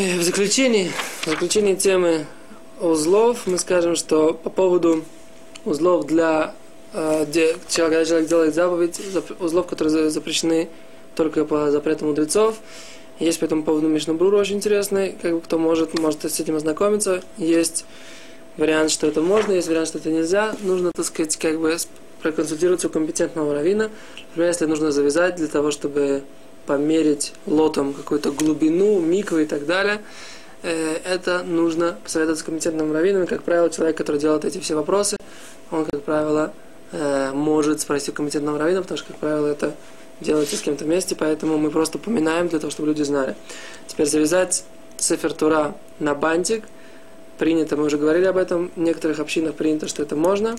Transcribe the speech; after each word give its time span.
В 0.00 0.22
заключении, 0.22 0.90
в 1.20 1.26
заключении 1.26 1.74
темы 1.74 2.24
узлов 2.80 3.46
мы 3.46 3.58
скажем, 3.58 3.96
что 3.96 4.32
по 4.32 4.48
поводу 4.48 5.04
узлов 5.66 6.06
для 6.06 6.54
э, 6.94 7.26
где, 7.28 7.54
когда 7.76 8.02
человек 8.06 8.26
делает 8.26 8.54
заповедь, 8.54 8.98
узлов, 9.38 9.66
которые 9.66 10.08
запрещены 10.08 10.70
только 11.16 11.44
по 11.44 11.70
запрету 11.70 12.06
мудрецов. 12.06 12.56
Есть 13.18 13.40
по 13.40 13.44
этому 13.44 13.62
поводу 13.62 13.88
Мишнабрур 13.88 14.34
очень 14.36 14.56
интересный, 14.56 15.14
как 15.20 15.34
бы 15.34 15.40
кто 15.42 15.58
может, 15.58 15.98
может 15.98 16.24
с 16.24 16.40
этим 16.40 16.56
ознакомиться. 16.56 17.22
Есть 17.36 17.84
вариант, 18.56 18.92
что 18.92 19.06
это 19.06 19.20
можно, 19.20 19.52
есть 19.52 19.68
вариант, 19.68 19.88
что 19.88 19.98
это 19.98 20.10
нельзя. 20.10 20.56
Нужно, 20.62 20.92
так 20.94 21.04
сказать, 21.04 21.36
как 21.36 21.60
бы 21.60 21.76
проконсультироваться 22.22 22.86
у 22.86 22.90
компетентного 22.90 23.52
равина. 23.52 23.90
Например, 24.30 24.48
если 24.48 24.64
нужно 24.64 24.92
завязать 24.92 25.36
для 25.36 25.48
того, 25.48 25.70
чтобы 25.70 26.22
померить 26.70 27.32
лотом 27.46 27.92
какую-то 27.92 28.30
глубину, 28.30 29.00
миквы 29.00 29.42
и 29.42 29.44
так 29.44 29.66
далее, 29.66 30.00
э, 30.62 30.98
это 31.04 31.42
нужно 31.42 31.98
посоветоваться 32.04 32.44
с 32.44 32.46
компетентным 32.46 32.92
раввином. 32.92 33.26
как 33.26 33.42
правило, 33.42 33.68
человек, 33.70 33.96
который 33.96 34.20
делает 34.20 34.44
эти 34.44 34.58
все 34.58 34.76
вопросы, 34.76 35.16
он, 35.72 35.84
как 35.84 36.04
правило, 36.04 36.52
э, 36.92 37.32
может 37.32 37.80
спросить 37.80 38.10
у 38.10 38.12
компетентного 38.12 38.56
раввина, 38.56 38.82
потому 38.82 38.98
что, 38.98 39.08
как 39.08 39.16
правило, 39.16 39.48
это 39.48 39.74
делается 40.20 40.56
с 40.56 40.60
кем-то 40.60 40.84
вместе, 40.84 41.16
поэтому 41.16 41.58
мы 41.58 41.72
просто 41.72 41.98
упоминаем 41.98 42.46
для 42.46 42.60
того, 42.60 42.70
чтобы 42.70 42.90
люди 42.90 43.02
знали. 43.02 43.34
Теперь 43.88 44.06
завязать 44.06 44.62
цифертура 44.96 45.74
на 45.98 46.14
бантик 46.14 46.62
принято, 47.36 47.76
мы 47.76 47.86
уже 47.86 47.98
говорили 47.98 48.26
об 48.26 48.36
этом, 48.36 48.70
в 48.76 48.80
некоторых 48.80 49.18
общинах 49.18 49.56
принято, 49.56 49.88
что 49.88 50.04
это 50.04 50.14
можно, 50.14 50.54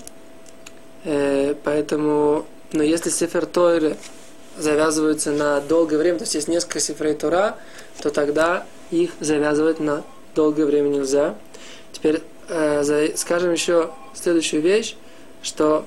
э, 1.04 1.54
поэтому, 1.64 2.44
но 2.72 2.82
если 2.82 3.08
сефер 3.08 3.46
Тойры 3.46 3.96
завязываются 4.56 5.32
на 5.32 5.60
долгое 5.60 5.98
время, 5.98 6.18
то 6.18 6.24
есть 6.24 6.34
есть 6.34 6.48
несколько 6.48 6.80
сифрей 6.80 7.14
Тора, 7.14 7.56
то 8.00 8.10
тогда 8.10 8.66
их 8.90 9.12
завязывать 9.20 9.80
на 9.80 10.04
долгое 10.34 10.66
время 10.66 10.88
нельзя. 10.88 11.34
Теперь 11.92 12.22
э, 12.48 13.12
скажем 13.16 13.52
еще 13.52 13.90
следующую 14.14 14.62
вещь, 14.62 14.96
что 15.42 15.84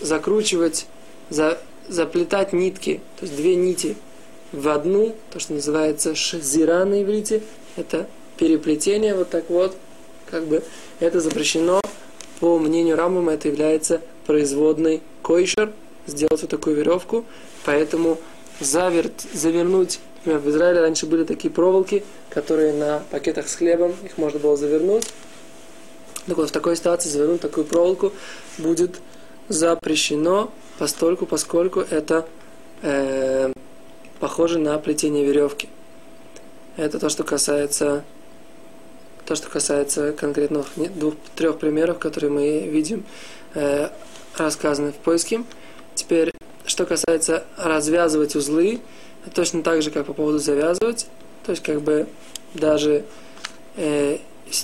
закручивать, 0.00 0.86
за, 1.30 1.58
заплетать 1.88 2.52
нитки, 2.52 3.00
то 3.18 3.26
есть 3.26 3.36
две 3.36 3.54
нити 3.56 3.96
в 4.52 4.68
одну, 4.68 5.14
то, 5.32 5.40
что 5.40 5.54
называется 5.54 6.14
шазира 6.14 6.84
на 6.84 7.02
иврите, 7.02 7.42
это 7.76 8.06
переплетение 8.36 9.14
вот 9.14 9.30
так 9.30 9.48
вот, 9.48 9.76
как 10.30 10.46
бы 10.46 10.62
это 11.00 11.20
запрещено, 11.20 11.80
по 12.40 12.58
мнению 12.58 12.96
Рамбама, 12.96 13.32
это 13.32 13.48
является 13.48 14.00
производной 14.26 15.02
койшер, 15.22 15.72
сделать 16.06 16.40
вот 16.40 16.50
такую 16.50 16.76
веревку, 16.76 17.24
поэтому 17.64 18.18
заверт, 18.60 19.26
завернуть, 19.32 20.00
в 20.24 20.48
Израиле 20.48 20.80
раньше 20.80 21.06
были 21.06 21.24
такие 21.24 21.52
проволоки, 21.52 22.04
которые 22.30 22.72
на 22.72 23.02
пакетах 23.10 23.48
с 23.48 23.54
хлебом, 23.54 23.94
их 24.04 24.18
можно 24.18 24.38
было 24.38 24.56
завернуть. 24.56 25.06
Так 26.26 26.36
вот, 26.36 26.48
в 26.48 26.52
такой 26.52 26.76
ситуации 26.76 27.08
завернуть 27.08 27.40
такую 27.40 27.64
проволоку 27.64 28.12
будет 28.58 29.00
запрещено, 29.48 30.50
постольку, 30.78 31.26
поскольку 31.26 31.80
это 31.80 32.26
э, 32.82 33.52
похоже 34.18 34.58
на 34.58 34.76
плетение 34.78 35.24
веревки. 35.24 35.68
Это 36.76 36.98
то, 36.98 37.08
что 37.08 37.22
касается 37.22 38.04
то, 39.26 39.34
что 39.34 39.48
касается 39.48 40.12
конкретных 40.12 40.66
двух-трех 40.76 41.58
примеров, 41.58 41.98
которые 41.98 42.30
мы 42.30 42.60
видим, 42.68 43.04
э, 43.54 43.88
рассказаны 44.36 44.92
в 44.92 44.94
поиске. 44.94 45.42
Теперь, 45.96 46.30
что 46.66 46.86
касается 46.86 47.44
развязывать 47.56 48.36
узлы, 48.36 48.80
точно 49.34 49.62
так 49.62 49.82
же, 49.82 49.90
как 49.90 50.06
по 50.06 50.12
поводу 50.12 50.38
завязывать, 50.38 51.06
то 51.44 51.50
есть 51.50 51.62
как 51.62 51.80
бы 51.80 52.06
даже 52.54 53.04
э, 53.76 54.18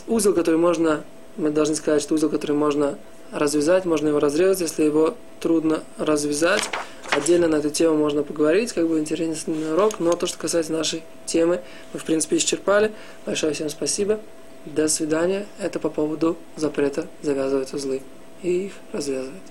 узел, 0.07 0.35
который 0.35 0.57
можно, 0.61 1.05
мы 1.37 1.51
должны 1.51 1.75
сказать, 1.75 2.03
что 2.03 2.15
узел, 2.15 2.29
который 2.29 2.55
можно 2.55 2.99
развязать, 3.33 3.87
можно 3.87 4.09
его 4.09 4.21
разрезать, 4.21 4.61
если 4.61 4.85
его 4.85 5.17
трудно 5.41 5.83
развязать. 5.99 6.63
Отдельно 7.11 7.49
на 7.49 7.57
эту 7.57 7.71
тему 7.71 7.97
можно 7.97 8.23
поговорить, 8.23 8.73
как 8.73 8.87
бы 8.87 8.99
интересный 8.99 9.73
урок, 9.73 10.01
но 10.01 10.13
то, 10.13 10.27
что 10.27 10.39
касается 10.39 10.73
нашей 10.73 11.03
темы, 11.25 11.61
мы, 11.93 11.99
в 11.99 12.05
принципе, 12.05 12.37
исчерпали. 12.37 12.93
Большое 13.27 13.55
всем 13.55 13.71
спасибо. 13.71 14.21
До 14.67 14.87
свидания. 14.87 15.47
Это 15.59 15.79
по 15.79 15.89
поводу 15.89 16.37
запрета 16.57 17.07
завязывать 17.23 17.73
узлы 17.73 18.03
и 18.43 18.67
их 18.67 18.73
развязывать. 18.93 19.43